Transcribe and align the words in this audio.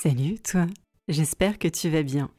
Salut 0.00 0.38
toi, 0.38 0.66
j'espère 1.08 1.58
que 1.58 1.66
tu 1.66 1.88
vas 1.88 2.04
bien. 2.04 2.30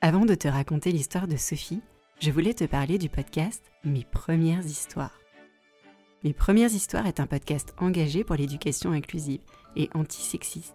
Avant 0.00 0.24
de 0.24 0.34
te 0.34 0.48
raconter 0.48 0.92
l'histoire 0.92 1.28
de 1.28 1.36
Sophie, 1.36 1.82
je 2.22 2.30
voulais 2.30 2.54
te 2.54 2.64
parler 2.64 2.96
du 2.96 3.10
podcast 3.10 3.62
Mes 3.84 4.06
premières 4.10 4.64
histoires. 4.64 5.20
Mes 6.24 6.32
premières 6.32 6.72
histoires 6.72 7.06
est 7.06 7.20
un 7.20 7.26
podcast 7.26 7.74
engagé 7.76 8.24
pour 8.24 8.36
l'éducation 8.36 8.92
inclusive 8.92 9.42
et 9.76 9.90
antisexiste. 9.92 10.74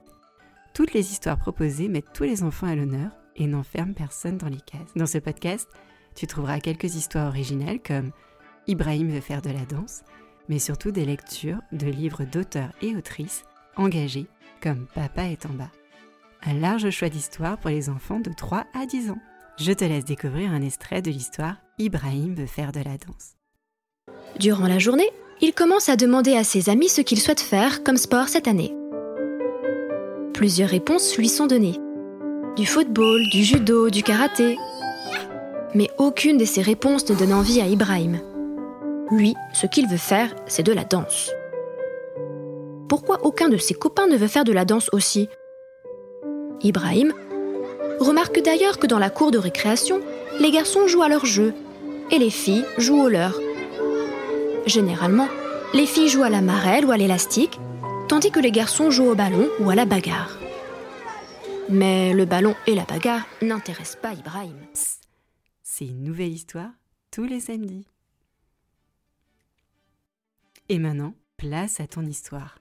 Toutes 0.75 0.93
les 0.93 1.11
histoires 1.11 1.39
proposées 1.39 1.87
mettent 1.87 2.13
tous 2.13 2.25
les 2.25 2.43
enfants 2.43 2.67
à 2.67 2.75
l'honneur 2.75 3.09
et 3.35 3.47
n'enferment 3.47 3.95
personne 3.95 4.37
dans 4.37 4.49
les 4.49 4.61
cases. 4.61 4.93
Dans 4.95 5.07
ce 5.07 5.17
podcast, 5.17 5.67
tu 6.13 6.27
trouveras 6.27 6.59
quelques 6.59 6.97
histoires 6.97 7.29
originales 7.29 7.81
comme 7.81 8.11
Ibrahim 8.67 9.09
veut 9.09 9.21
faire 9.21 9.41
de 9.41 9.49
la 9.49 9.65
danse, 9.65 10.03
mais 10.49 10.59
surtout 10.59 10.91
des 10.91 11.05
lectures 11.05 11.61
de 11.71 11.87
livres 11.87 12.25
d'auteurs 12.25 12.73
et 12.83 12.95
autrices 12.95 13.43
engagés 13.75 14.27
comme 14.61 14.85
Papa 14.93 15.23
est 15.23 15.47
en 15.47 15.53
bas. 15.55 15.71
Un 16.43 16.53
large 16.53 16.89
choix 16.91 17.09
d'histoires 17.09 17.57
pour 17.57 17.69
les 17.69 17.89
enfants 17.89 18.19
de 18.19 18.31
3 18.31 18.65
à 18.73 18.85
10 18.85 19.11
ans. 19.11 19.19
Je 19.57 19.71
te 19.71 19.83
laisse 19.83 20.05
découvrir 20.05 20.51
un 20.51 20.61
extrait 20.61 21.01
de 21.01 21.09
l'histoire 21.09 21.57
Ibrahim 21.79 22.35
veut 22.35 22.45
faire 22.45 22.71
de 22.71 22.79
la 22.79 22.97
danse. 22.97 23.35
Durant 24.39 24.67
la 24.67 24.79
journée, 24.79 25.09
il 25.41 25.53
commence 25.53 25.89
à 25.89 25.95
demander 25.95 26.35
à 26.35 26.43
ses 26.43 26.69
amis 26.69 26.89
ce 26.89 27.01
qu'il 27.01 27.19
souhaite 27.19 27.39
faire 27.39 27.83
comme 27.83 27.97
sport 27.97 28.29
cette 28.29 28.47
année. 28.47 28.75
Plusieurs 30.33 30.69
réponses 30.69 31.17
lui 31.17 31.29
sont 31.29 31.47
données. 31.47 31.79
Du 32.55 32.65
football, 32.65 33.21
du 33.31 33.43
judo, 33.43 33.89
du 33.89 34.03
karaté. 34.03 34.57
Mais 35.75 35.89
aucune 35.97 36.37
de 36.37 36.45
ces 36.45 36.61
réponses 36.61 37.07
ne 37.09 37.15
donne 37.15 37.33
envie 37.33 37.61
à 37.61 37.67
Ibrahim. 37.67 38.19
Lui, 39.11 39.35
ce 39.53 39.67
qu'il 39.67 39.87
veut 39.87 39.97
faire, 39.97 40.33
c'est 40.47 40.63
de 40.63 40.73
la 40.73 40.83
danse. 40.83 41.31
Pourquoi 42.89 43.23
aucun 43.23 43.49
de 43.49 43.57
ses 43.57 43.73
copains 43.73 44.07
ne 44.07 44.17
veut 44.17 44.27
faire 44.27 44.43
de 44.43 44.53
la 44.53 44.65
danse 44.65 44.89
aussi? 44.93 45.29
Ibrahim 46.61 47.13
remarque 47.99 48.41
d'ailleurs 48.41 48.79
que 48.79 48.87
dans 48.87 48.99
la 48.99 49.09
cour 49.09 49.31
de 49.31 49.37
récréation, 49.37 50.01
les 50.39 50.51
garçons 50.51 50.87
jouent 50.87 51.03
à 51.03 51.09
leur 51.09 51.25
jeu 51.25 51.53
et 52.11 52.19
les 52.19 52.29
filles 52.29 52.65
jouent 52.77 53.03
au 53.03 53.09
leur. 53.09 53.39
Généralement, 54.65 55.27
les 55.73 55.85
filles 55.85 56.09
jouent 56.09 56.23
à 56.23 56.29
la 56.29 56.41
marelle 56.41 56.85
ou 56.85 56.91
à 56.91 56.97
l'élastique, 56.97 57.59
tandis 58.07 58.31
que 58.31 58.39
les 58.39 58.51
garçons 58.51 58.91
jouent 58.91 59.09
au 59.09 59.15
ballon 59.15 59.49
ou 59.59 59.69
à 59.69 59.75
la 59.75 59.85
bagarre. 59.85 60.37
Mais 61.69 62.13
le 62.13 62.25
ballon 62.25 62.55
et 62.65 62.75
la 62.75 62.85
bagarre 62.85 63.25
n'intéressent 63.41 64.01
pas 64.01 64.13
Ibrahim. 64.13 64.57
C'est 65.63 65.85
une 65.85 66.03
nouvelle 66.03 66.31
histoire 66.31 66.71
tous 67.11 67.25
les 67.25 67.39
samedis. 67.39 67.87
Et 70.69 70.79
maintenant, 70.79 71.13
place 71.37 71.79
à 71.79 71.87
ton 71.87 72.05
histoire. 72.05 72.59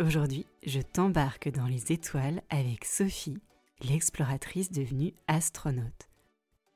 Aujourd'hui, 0.00 0.44
je 0.66 0.80
t'embarque 0.80 1.48
dans 1.52 1.66
les 1.66 1.92
étoiles 1.92 2.42
avec 2.50 2.84
Sophie, 2.84 3.38
l'exploratrice 3.80 4.72
devenue 4.72 5.14
astronaute. 5.28 6.08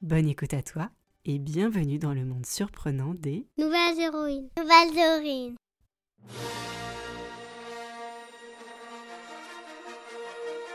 Bonne 0.03 0.29
écoute 0.29 0.55
à 0.55 0.63
toi 0.63 0.89
et 1.25 1.41
bienvenue 1.41 1.99
dans 1.99 2.15
le 2.15 2.25
monde 2.25 2.47
surprenant 2.47 3.15
des 3.15 3.45
Nouvelles 3.59 3.99
héroïnes. 3.99 4.49
Nouvelles 4.57 4.97
héroïnes. 4.97 5.57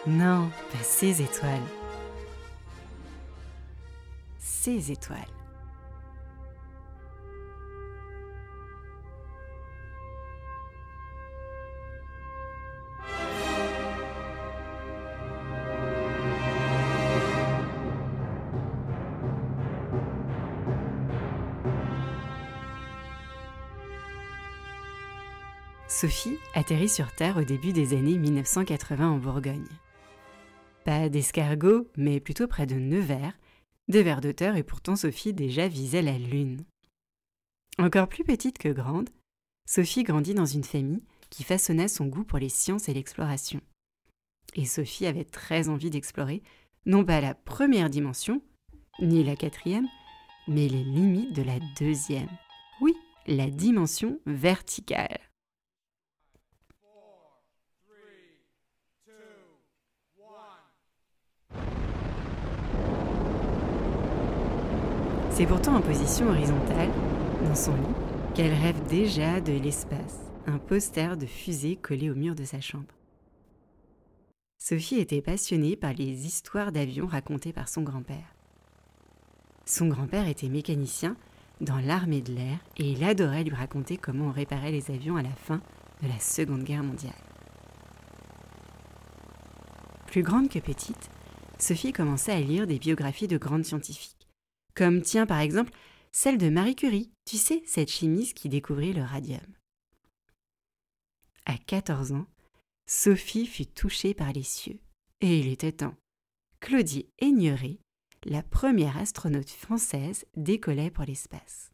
Non, 0.06 0.50
pas 0.70 0.84
ces 0.84 1.22
étoiles. 1.22 1.64
Ces 4.38 4.92
étoiles. 4.92 5.20
Sophie 25.88 26.40
atterrit 26.54 26.90
sur 26.90 27.14
Terre 27.14 27.38
au 27.38 27.44
début 27.44 27.74
des 27.74 27.94
années 27.96 28.18
1980 28.18 29.12
en 29.12 29.18
Bourgogne. 29.18 29.68
Pas 30.86 31.10
d'escargot, 31.10 31.88
mais 31.98 32.20
plutôt 32.20 32.48
près 32.48 32.66
de 32.66 32.76
Nevers, 32.76 33.38
de 33.90 34.00
vers 34.00 34.22
terre 34.36 34.56
et 34.56 34.64
pourtant 34.64 34.96
Sophie 34.96 35.34
déjà 35.34 35.68
visait 35.68 36.02
la 36.02 36.18
Lune. 36.18 36.64
Encore 37.78 38.08
plus 38.08 38.24
petite 38.24 38.58
que 38.58 38.70
grande, 38.70 39.10
Sophie 39.66 40.04
grandit 40.04 40.34
dans 40.34 40.46
une 40.46 40.64
famille 40.64 41.04
qui 41.30 41.44
façonna 41.44 41.88
son 41.88 42.06
goût 42.06 42.24
pour 42.24 42.40
les 42.40 42.50
sciences 42.50 42.90
et 42.90 42.94
l'exploration. 42.94 43.62
Et 44.56 44.66
Sophie 44.66 45.06
avait 45.06 45.26
très 45.26 45.70
envie 45.70 45.90
d'explorer, 45.90 46.44
non 46.86 47.04
pas 47.04 47.22
la 47.22 47.34
première 47.34 47.90
dimension, 47.90 48.42
ni 49.02 49.24
la 49.24 49.36
quatrième, 49.36 49.88
mais 50.48 50.68
les 50.68 50.84
limites 50.84 51.34
de 51.34 51.44
la 51.44 51.60
deuxième. 51.80 52.30
Oui, 52.82 52.94
la 53.26 53.50
dimension 53.50 54.20
verticale. 54.26 55.20
C'est 65.36 65.48
pourtant 65.48 65.78
en 65.78 65.82
position 65.82 66.28
horizontale, 66.30 66.92
dans 67.44 67.56
son 67.56 67.74
lit, 67.74 68.36
qu'elle 68.36 68.54
rêve 68.54 68.86
déjà 68.88 69.42
de 69.42 69.54
l'espace, 69.54 70.20
un 70.46 70.60
poster 70.60 71.18
de 71.18 71.26
fusée 71.26 71.76
collé 71.76 72.12
au 72.12 72.14
mur 72.14 72.36
de 72.36 72.44
sa 72.44 72.62
chambre. 72.62 72.94
Sophie 74.60 75.00
était 75.00 75.24
passionnée 75.24 75.76
par 75.76 75.94
les 75.94 76.28
histoires 76.28 76.72
d'avions 76.72 77.08
racontées 77.08 77.52
par 77.52 77.68
son 77.68 77.82
grand-père. 77.82 78.36
Son 79.66 79.88
grand-père 79.88 80.28
était 80.28 80.50
mécanicien 80.50 81.16
dans 81.62 81.80
l'armée 81.80 82.22
de 82.22 82.36
l'air 82.36 82.60
et 82.78 82.92
il 82.92 83.04
adorait 83.04 83.44
lui 83.44 83.56
raconter 83.56 83.98
comment 83.98 84.28
on 84.28 84.32
réparait 84.32 84.72
les 84.72 84.92
avions 84.92 85.18
à 85.18 85.24
la 85.24 85.34
fin 85.34 85.62
de 86.04 86.10
la 86.10 86.20
Seconde 86.20 86.64
Guerre 86.64 86.84
mondiale. 86.84 87.12
Plus 90.06 90.22
grande 90.22 90.50
que 90.50 90.60
petite, 90.60 91.10
Sophie 91.58 91.92
commençait 91.92 92.34
à 92.34 92.40
lire 92.40 92.68
des 92.68 92.78
biographies 92.78 93.28
de 93.28 93.40
grandes 93.40 93.66
scientifiques 93.66 94.23
comme 94.76 95.02
tiens 95.02 95.26
par 95.26 95.40
exemple 95.40 95.72
celle 96.14 96.38
de 96.38 96.50
Marie 96.50 96.76
Curie, 96.76 97.12
tu 97.26 97.38
sais, 97.38 97.64
cette 97.66 97.90
chimiste 97.90 98.36
qui 98.38 98.48
découvrit 98.48 98.94
le 98.94 99.02
radium. 99.02 99.42
À 101.46 101.58
14 101.58 102.12
ans, 102.12 102.28
Sophie 102.86 103.48
fut 103.48 103.66
touchée 103.66 104.14
par 104.14 104.32
les 104.32 104.44
cieux. 104.44 104.80
Et 105.22 105.40
il 105.40 105.48
était 105.52 105.72
temps. 105.72 105.96
Claudie 106.60 107.08
Aigneret, 107.20 107.80
la 108.26 108.44
première 108.44 108.98
astronaute 108.98 109.50
française, 109.50 110.26
décollait 110.36 110.92
pour 110.92 111.04
l'espace. 111.04 111.72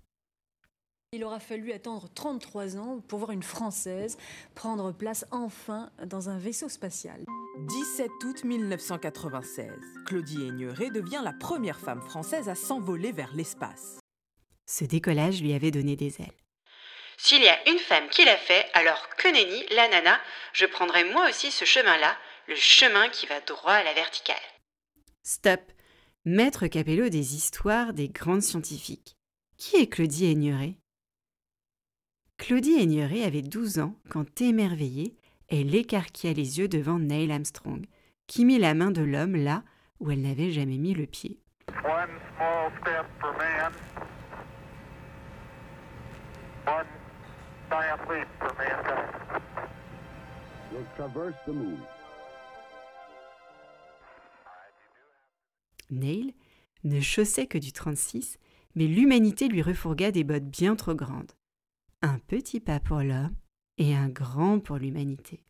Il 1.12 1.24
aura 1.24 1.40
fallu 1.40 1.72
attendre 1.72 2.08
33 2.14 2.78
ans 2.78 3.02
pour 3.08 3.20
voir 3.20 3.32
une 3.32 3.44
Française 3.44 4.18
prendre 4.56 4.92
place 4.92 5.26
enfin 5.32 5.92
dans 6.06 6.30
un 6.30 6.38
vaisseau 6.38 6.70
spatial. 6.70 7.26
17 7.68 8.10
août 8.24 8.44
1996, 8.46 9.70
Claudie 10.06 10.48
Aigneret 10.48 10.92
devient 10.92 11.20
la 11.22 11.34
première 11.34 11.78
femme 11.78 12.02
française 12.02 12.48
à 12.48 12.56
s'envoler 12.56 13.12
vers 13.12 13.36
l'espace. 13.36 14.00
Ce 14.66 14.86
décollage 14.86 15.42
lui 15.42 15.54
avait 15.54 15.72
donné 15.72 15.98
des 15.98 16.22
ailes. 16.22 16.38
S'il 17.18 17.44
y 17.44 17.50
a 17.50 17.70
une 17.70 17.80
femme 17.80 18.08
qui 18.12 18.24
l'a 18.24 18.38
fait, 18.38 18.66
alors 18.74 19.10
que 19.18 19.28
nenni, 19.28 19.66
la 19.76 19.90
nana, 19.90 20.22
je 20.54 20.68
prendrai 20.68 21.04
moi 21.12 21.28
aussi 21.28 21.52
ce 21.52 21.66
chemin-là, 21.66 22.16
le 22.48 22.56
chemin 22.56 23.10
qui 23.10 23.26
va 23.26 23.42
droit 23.42 23.74
à 23.74 23.84
la 23.84 23.94
verticale. 23.94 24.38
Stop 25.24 25.60
Maître 26.24 26.68
Capello 26.68 27.10
des 27.10 27.36
histoires 27.36 27.92
des 27.92 28.08
grandes 28.08 28.42
scientifiques. 28.42 29.18
Qui 29.58 29.76
est 29.76 29.88
Claudie 29.88 30.32
Aigneret? 30.32 30.78
Claudie 32.38 32.80
Aigneret 32.80 33.26
avait 33.26 33.42
12 33.42 33.80
ans 33.80 34.00
quand, 34.10 34.40
émerveillée, 34.40 35.18
elle 35.50 35.74
écarquilla 35.76 36.34
les 36.34 36.60
yeux 36.60 36.68
devant 36.68 37.00
Neil 37.00 37.32
Armstrong, 37.32 37.86
qui 38.28 38.46
mit 38.46 38.60
la 38.60 38.74
main 38.74 38.92
de 38.92 39.02
l'homme 39.02 39.36
là 39.36 39.64
où 40.00 40.12
elle 40.12 40.22
n'avait 40.22 40.52
jamais 40.52 40.78
mis 40.78 40.94
le 40.94 41.06
pied. 41.06 41.40
Neil 55.90 56.36
ne 56.84 57.02
chaussait 57.02 57.48
que 57.48 57.58
du 57.58 57.72
36, 57.72 58.38
mais 58.76 58.86
l'humanité 58.86 59.48
lui 59.48 59.62
refourgua 59.62 60.12
des 60.12 60.24
bottes 60.24 60.46
bien 60.46 60.76
trop 60.76 60.94
grandes 60.94 61.34
un 62.02 62.20
petit 62.20 62.60
pas 62.60 62.80
pour 62.80 63.00
l'homme 63.00 63.36
et 63.78 63.96
un 63.96 64.10
grand 64.10 64.60
pour 64.60 64.78
l'humanité. 64.78 65.44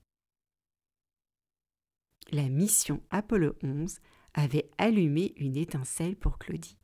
La 2.31 2.47
mission 2.47 3.01
Apollo 3.09 3.55
11 3.63 3.97
avait 4.35 4.69
allumé 4.77 5.33
une 5.37 5.57
étincelle 5.57 6.15
pour 6.15 6.37
Claudie. 6.37 6.77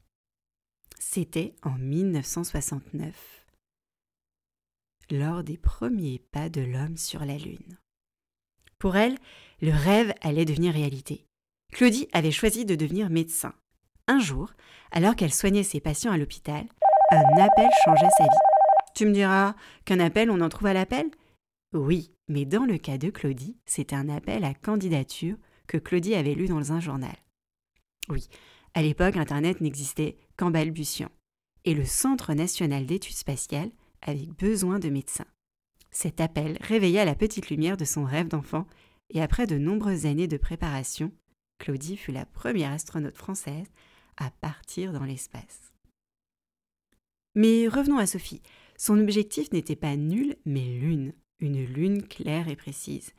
C'était 0.98 1.54
en 1.62 1.78
1969, 1.78 3.46
lors 5.12 5.44
des 5.44 5.58
premiers 5.58 6.18
pas 6.32 6.50
de 6.50 6.62
l'homme 6.62 6.98
sur 6.98 7.24
la 7.26 7.38
Lune. 7.38 7.78
Pour 8.80 8.96
elle, 8.96 9.20
le 9.62 9.72
rêve 9.72 10.16
allait 10.22 10.46
devenir 10.46 10.74
réalité. 10.74 11.28
Claudie 11.72 12.08
avait 12.12 12.32
choisi 12.32 12.66
de 12.66 12.74
devenir 12.74 13.12
médecin. 13.12 13.54
Un 14.08 14.20
jour, 14.20 14.52
alors 14.90 15.16
qu'elle 15.16 15.34
soignait 15.34 15.62
ses 15.62 15.80
patients 15.80 16.12
à 16.12 16.18
l'hôpital, 16.18 16.66
un 17.12 17.38
appel 17.38 17.70
changea 17.84 18.10
sa 18.18 18.24
vie. 18.24 18.30
Tu 18.96 19.06
me 19.06 19.14
diras 19.14 19.56
qu'un 19.84 20.00
appel, 20.00 20.32
on 20.32 20.42
en 20.42 20.50
trouve 20.50 20.68
à 20.68 20.74
l'appel? 20.74 21.12
Oui, 21.74 22.15
mais 22.28 22.46
dans 22.46 22.66
le 22.66 22.78
cas 22.78 22.98
de 22.98 23.10
Claudie, 23.10 23.58
c'était 23.66 23.96
un 23.96 24.10
appel 24.10 24.44
à 24.44 24.54
candidature 24.54 25.38
que 25.68 25.78
Claudie 25.78 26.16
avait 26.16 26.34
lu 26.34 26.48
dans 26.48 26.72
un 26.72 26.80
journal. 26.80 27.16
Oui, 28.10 28.28
à 28.74 28.82
l'époque, 28.82 29.18
Internet 29.18 29.62
n'existait 29.62 30.18
qu'en 30.38 30.52
balbutiant, 30.52 31.12
et 31.64 31.74
le 31.74 31.86
Centre 31.86 32.34
national 32.34 32.86
d'études 32.86 33.16
spatiales 33.16 33.72
avait 34.02 34.30
besoin 34.38 34.80
de 34.80 34.90
médecins. 34.90 35.26
Cet 35.92 36.20
appel 36.20 36.58
réveilla 36.62 37.06
la 37.06 37.16
petite 37.16 37.50
lumière 37.50 37.78
de 37.78 37.86
son 37.86 38.04
rêve 38.04 38.28
d'enfant, 38.28 38.68
et 39.12 39.22
après 39.22 39.48
de 39.48 39.58
nombreuses 39.58 40.06
années 40.06 40.28
de 40.28 40.38
préparation, 40.38 41.12
Claudie 41.58 41.98
fut 41.98 42.12
la 42.12 42.26
première 42.26 42.72
astronaute 42.72 43.18
française 43.18 43.68
à 44.18 44.30
partir 44.30 44.92
dans 44.92 45.06
l'espace. 45.06 45.74
Mais 47.34 47.68
revenons 47.68 47.98
à 47.98 48.08
Sophie. 48.08 48.42
Son 48.78 49.00
objectif 49.00 49.52
n'était 49.52 49.76
pas 49.76 49.96
nul, 49.96 50.36
mais 50.46 50.66
lune, 50.66 51.14
une 51.40 51.64
lune 51.66 52.08
claire 52.08 52.48
et 52.48 52.56
précise. 52.56 53.14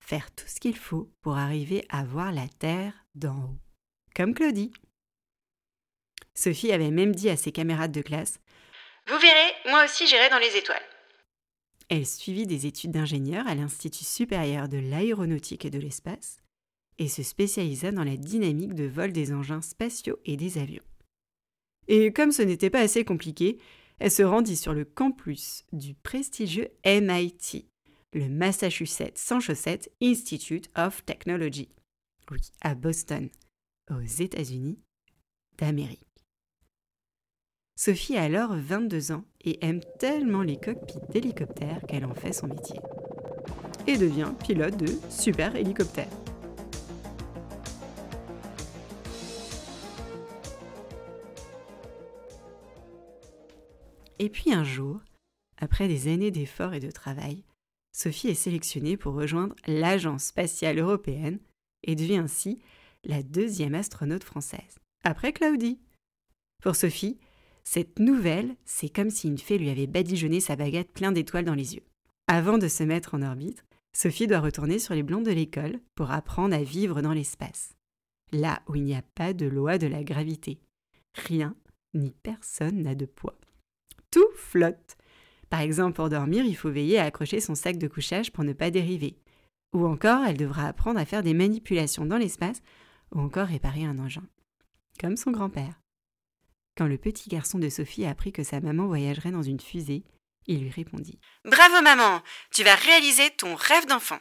Faire 0.00 0.30
tout 0.34 0.46
ce 0.46 0.60
qu'il 0.60 0.76
faut 0.76 1.10
pour 1.22 1.36
arriver 1.36 1.84
à 1.88 2.04
voir 2.04 2.32
la 2.32 2.48
Terre 2.48 2.92
d'en 3.14 3.36
haut. 3.36 3.58
Comme 4.14 4.34
Claudie. 4.34 4.72
Sophie 6.34 6.72
avait 6.72 6.90
même 6.90 7.14
dit 7.14 7.30
à 7.30 7.36
ses 7.36 7.52
camarades 7.52 7.92
de 7.92 8.02
classe 8.02 8.40
Vous 9.06 9.18
verrez, 9.18 9.52
moi 9.70 9.84
aussi 9.84 10.06
j'irai 10.06 10.28
dans 10.30 10.38
les 10.38 10.56
étoiles. 10.56 10.82
Elle 11.88 12.06
suivit 12.06 12.46
des 12.46 12.66
études 12.66 12.92
d'ingénieur 12.92 13.46
à 13.46 13.54
l'Institut 13.54 14.04
supérieur 14.04 14.68
de 14.68 14.78
l'aéronautique 14.78 15.64
et 15.64 15.70
de 15.70 15.78
l'espace 15.78 16.38
et 16.98 17.08
se 17.08 17.22
spécialisa 17.22 17.90
dans 17.92 18.04
la 18.04 18.16
dynamique 18.16 18.74
de 18.74 18.84
vol 18.84 19.12
des 19.12 19.32
engins 19.32 19.62
spatiaux 19.62 20.18
et 20.24 20.36
des 20.36 20.58
avions. 20.58 20.84
Et 21.88 22.12
comme 22.12 22.32
ce 22.32 22.42
n'était 22.42 22.70
pas 22.70 22.80
assez 22.80 23.04
compliqué, 23.04 23.58
elle 23.98 24.10
se 24.10 24.22
rendit 24.22 24.56
sur 24.56 24.74
le 24.74 24.84
campus 24.84 25.64
du 25.72 25.94
prestigieux 25.94 26.68
MIT, 26.84 27.68
le 28.12 28.28
Massachusetts 28.28 29.18
sans 29.18 29.40
chaussettes 29.40 29.90
Institute 30.02 30.70
of 30.76 31.04
Technology, 31.04 31.68
oui, 32.30 32.40
à 32.60 32.74
Boston, 32.74 33.28
aux 33.90 34.00
États-Unis 34.00 34.78
d'Amérique. 35.58 36.00
Sophie 37.76 38.16
a 38.16 38.22
alors 38.22 38.54
22 38.54 39.12
ans 39.12 39.24
et 39.44 39.64
aime 39.64 39.80
tellement 39.98 40.42
les 40.42 40.56
cockpits 40.56 40.94
d'hélicoptères 41.10 41.80
qu'elle 41.88 42.04
en 42.04 42.14
fait 42.14 42.32
son 42.32 42.46
métier. 42.46 42.78
Et 43.86 43.98
devient 43.98 44.32
pilote 44.44 44.76
de 44.76 44.88
super 45.10 45.56
hélicoptère. 45.56 46.08
Et 54.18 54.28
puis 54.28 54.52
un 54.52 54.64
jour, 54.64 55.00
après 55.56 55.88
des 55.88 56.12
années 56.12 56.30
d'efforts 56.30 56.74
et 56.74 56.80
de 56.80 56.90
travail, 56.90 57.44
Sophie 57.92 58.28
est 58.28 58.34
sélectionnée 58.34 58.96
pour 58.96 59.14
rejoindre 59.14 59.54
l'Agence 59.66 60.24
spatiale 60.24 60.78
européenne 60.78 61.38
et 61.82 61.94
devient 61.94 62.16
ainsi 62.16 62.60
la 63.04 63.22
deuxième 63.22 63.74
astronaute 63.74 64.24
française, 64.24 64.78
après 65.04 65.32
Claudie. 65.32 65.78
Pour 66.62 66.76
Sophie, 66.76 67.18
cette 67.64 67.98
nouvelle, 67.98 68.56
c'est 68.64 68.88
comme 68.88 69.10
si 69.10 69.28
une 69.28 69.38
fée 69.38 69.58
lui 69.58 69.70
avait 69.70 69.86
badigeonné 69.86 70.40
sa 70.40 70.56
baguette 70.56 70.92
plein 70.92 71.12
d'étoiles 71.12 71.44
dans 71.44 71.54
les 71.54 71.74
yeux. 71.74 71.84
Avant 72.26 72.58
de 72.58 72.68
se 72.68 72.82
mettre 72.82 73.14
en 73.14 73.22
orbite, 73.22 73.64
Sophie 73.96 74.26
doit 74.26 74.40
retourner 74.40 74.78
sur 74.78 74.94
les 74.94 75.02
blancs 75.02 75.24
de 75.24 75.30
l'école 75.30 75.80
pour 75.94 76.10
apprendre 76.10 76.54
à 76.54 76.62
vivre 76.62 77.00
dans 77.00 77.12
l'espace, 77.12 77.74
là 78.32 78.62
où 78.68 78.74
il 78.76 78.84
n'y 78.84 78.94
a 78.94 79.02
pas 79.14 79.32
de 79.32 79.46
loi 79.46 79.78
de 79.78 79.86
la 79.86 80.02
gravité. 80.02 80.58
Rien 81.14 81.54
ni 81.94 82.10
personne 82.22 82.82
n'a 82.82 82.94
de 82.94 83.06
poids 83.06 83.38
flotte. 84.54 84.96
Par 85.50 85.60
exemple, 85.60 85.94
pour 85.94 86.08
dormir, 86.08 86.44
il 86.44 86.56
faut 86.56 86.70
veiller 86.70 86.98
à 86.98 87.04
accrocher 87.04 87.40
son 87.40 87.56
sac 87.56 87.76
de 87.76 87.88
couchage 87.88 88.32
pour 88.32 88.44
ne 88.44 88.52
pas 88.52 88.70
dériver. 88.70 89.18
Ou 89.72 89.84
encore, 89.86 90.24
elle 90.24 90.36
devra 90.36 90.68
apprendre 90.68 91.00
à 91.00 91.04
faire 91.04 91.24
des 91.24 91.34
manipulations 91.34 92.06
dans 92.06 92.18
l'espace 92.18 92.62
ou 93.12 93.20
encore 93.20 93.48
réparer 93.48 93.84
un 93.84 93.98
engin. 93.98 94.22
Comme 95.00 95.16
son 95.16 95.32
grand-père. 95.32 95.80
Quand 96.76 96.86
le 96.86 96.98
petit 96.98 97.28
garçon 97.28 97.58
de 97.58 97.68
Sophie 97.68 98.04
a 98.04 98.10
appris 98.10 98.32
que 98.32 98.44
sa 98.44 98.60
maman 98.60 98.86
voyagerait 98.86 99.32
dans 99.32 99.42
une 99.42 99.60
fusée, 99.60 100.04
il 100.46 100.60
lui 100.60 100.70
répondit 100.70 101.18
Bravo 101.44 101.82
maman, 101.82 102.22
tu 102.52 102.62
vas 102.62 102.74
réaliser 102.74 103.30
ton 103.36 103.56
rêve 103.56 103.86
d'enfant. 103.86 104.20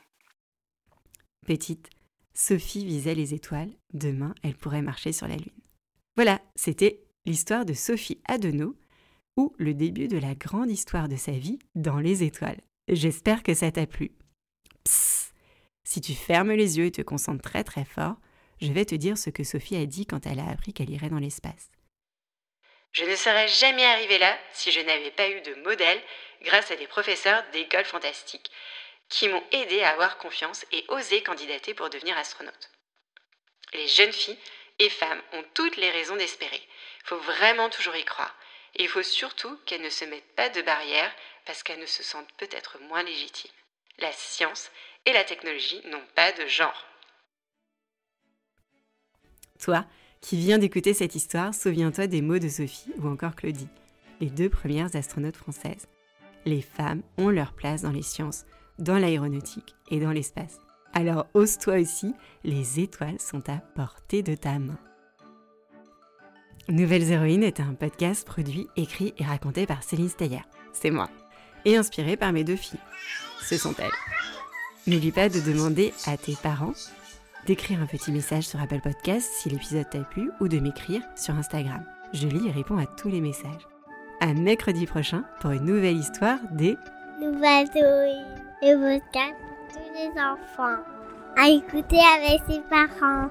Petite, 1.45 1.89
Sophie 2.33 2.85
visait 2.85 3.15
les 3.15 3.33
étoiles, 3.33 3.71
demain 3.93 4.33
elle 4.41 4.55
pourrait 4.55 4.81
marcher 4.81 5.11
sur 5.11 5.27
la 5.27 5.35
Lune. 5.35 5.61
Voilà, 6.15 6.41
c'était 6.55 7.03
l'histoire 7.25 7.65
de 7.65 7.73
Sophie 7.73 8.21
Adenau, 8.25 8.75
ou 9.37 9.53
le 9.57 9.73
début 9.73 10.07
de 10.07 10.17
la 10.17 10.35
grande 10.35 10.71
histoire 10.71 11.07
de 11.07 11.15
sa 11.15 11.31
vie 11.31 11.59
dans 11.75 11.99
les 11.99 12.23
étoiles. 12.23 12.61
J'espère 12.87 13.43
que 13.43 13.53
ça 13.53 13.71
t'a 13.71 13.87
plu. 13.87 14.11
Psst 14.83 15.33
Si 15.83 16.01
tu 16.01 16.13
fermes 16.13 16.51
les 16.51 16.77
yeux 16.77 16.85
et 16.85 16.91
te 16.91 17.01
concentres 17.01 17.41
très 17.41 17.63
très 17.63 17.85
fort, 17.85 18.15
je 18.61 18.71
vais 18.71 18.85
te 18.85 18.95
dire 18.95 19.17
ce 19.17 19.29
que 19.29 19.43
Sophie 19.43 19.75
a 19.75 19.85
dit 19.85 20.05
quand 20.05 20.25
elle 20.25 20.39
a 20.39 20.49
appris 20.49 20.73
qu'elle 20.73 20.89
irait 20.89 21.09
dans 21.09 21.19
l'espace. 21.19 21.71
Je 22.91 23.05
ne 23.05 23.15
serais 23.15 23.47
jamais 23.47 23.85
arrivée 23.85 24.19
là 24.19 24.37
si 24.53 24.71
je 24.71 24.79
n'avais 24.79 25.11
pas 25.11 25.27
eu 25.27 25.41
de 25.41 25.55
modèle 25.63 25.99
grâce 26.43 26.69
à 26.71 26.75
des 26.75 26.87
professeurs 26.87 27.43
d'école 27.51 27.85
fantastique 27.85 28.51
qui 29.09 29.27
m'ont 29.27 29.43
aidé 29.51 29.81
à 29.81 29.89
avoir 29.89 30.17
confiance 30.17 30.65
et 30.71 30.85
oser 30.89 31.23
candidater 31.23 31.73
pour 31.73 31.89
devenir 31.89 32.17
astronaute. 32.17 32.69
Les 33.73 33.87
jeunes 33.87 34.13
filles 34.13 34.37
et 34.79 34.89
femmes 34.89 35.21
ont 35.33 35.43
toutes 35.53 35.77
les 35.77 35.89
raisons 35.89 36.15
d'espérer. 36.15 36.61
Il 37.03 37.07
faut 37.07 37.19
vraiment 37.19 37.69
toujours 37.69 37.95
y 37.95 38.03
croire. 38.03 38.35
Il 38.75 38.87
faut 38.87 39.03
surtout 39.03 39.57
qu'elles 39.65 39.81
ne 39.81 39.89
se 39.89 40.05
mettent 40.05 40.35
pas 40.35 40.49
de 40.49 40.61
barrières 40.61 41.11
parce 41.45 41.61
qu'elles 41.63 41.79
ne 41.79 41.85
se 41.85 42.03
sentent 42.03 42.31
peut-être 42.37 42.79
moins 42.87 43.03
légitimes. 43.03 43.51
La 43.99 44.11
science 44.11 44.71
et 45.05 45.13
la 45.13 45.23
technologie 45.23 45.81
n'ont 45.85 46.05
pas 46.15 46.31
de 46.31 46.47
genre. 46.47 46.85
Toi, 49.59 49.85
qui 50.21 50.37
viens 50.37 50.57
d'écouter 50.57 50.93
cette 50.93 51.15
histoire, 51.15 51.53
souviens-toi 51.53 52.07
des 52.07 52.21
mots 52.21 52.39
de 52.39 52.49
Sophie 52.49 52.91
ou 52.97 53.07
encore 53.07 53.35
Claudie, 53.35 53.67
les 54.19 54.29
deux 54.29 54.49
premières 54.49 54.95
astronautes 54.95 55.37
françaises. 55.37 55.87
Les 56.45 56.61
femmes 56.61 57.03
ont 57.17 57.29
leur 57.29 57.53
place 57.53 57.83
dans 57.83 57.91
les 57.91 58.01
sciences, 58.01 58.45
dans 58.79 58.97
l'aéronautique 58.97 59.75
et 59.91 59.99
dans 59.99 60.11
l'espace. 60.11 60.59
Alors 60.93 61.27
ose-toi 61.33 61.75
aussi, 61.79 62.13
les 62.43 62.79
étoiles 62.79 63.19
sont 63.19 63.49
à 63.49 63.57
portée 63.75 64.23
de 64.23 64.35
ta 64.35 64.59
main. 64.59 64.79
Nouvelles 66.69 67.11
Héroïnes 67.11 67.43
est 67.43 67.59
un 67.59 67.73
podcast 67.73 68.25
produit, 68.25 68.69
écrit 68.77 69.13
et 69.17 69.25
raconté 69.25 69.65
par 69.65 69.83
Céline 69.83 70.07
Steyer, 70.07 70.43
c'est 70.71 70.91
moi, 70.91 71.09
et 71.65 71.75
inspiré 71.75 72.15
par 72.15 72.31
mes 72.31 72.45
deux 72.45 72.55
filles. 72.55 72.79
Ce 73.41 73.57
sont 73.57 73.75
elles. 73.79 73.91
N'oublie 74.87 75.11
pas 75.11 75.27
de 75.27 75.41
demander 75.41 75.93
à 76.05 76.15
tes 76.15 76.35
parents 76.41 76.73
d'écrire 77.45 77.81
un 77.81 77.85
petit 77.85 78.13
message 78.13 78.45
sur 78.45 78.61
Apple 78.61 78.79
Podcast 78.79 79.29
si 79.35 79.49
l'épisode 79.49 79.89
t'a 79.89 79.99
plu 79.99 80.31
ou 80.39 80.47
de 80.47 80.59
m'écrire 80.59 81.01
sur 81.17 81.35
Instagram. 81.35 81.83
Je 82.13 82.27
lis 82.27 82.47
et 82.47 82.51
réponds 82.51 82.77
à 82.77 82.85
tous 82.85 83.09
les 83.09 83.19
messages. 83.19 83.67
À 84.21 84.33
mercredi 84.33 84.85
prochain 84.85 85.25
pour 85.41 85.51
une 85.51 85.65
nouvelle 85.65 85.97
histoire 85.97 86.39
des 86.51 86.77
Nouvelles 87.19 87.67
Héroïnes. 87.75 88.41
Le 88.61 88.97
podcast 88.97 89.35
pour 89.67 89.81
tous 89.81 89.93
les 89.93 90.21
enfants. 90.21 90.81
À 91.35 91.49
écouter 91.49 91.99
avec 91.99 92.41
ses 92.47 92.61
parents. 92.69 93.29